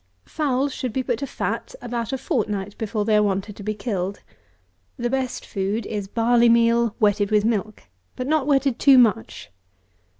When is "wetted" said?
6.99-7.29, 8.47-8.79